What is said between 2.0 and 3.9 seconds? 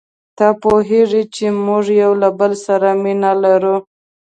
یو له بل سره مینه لرو.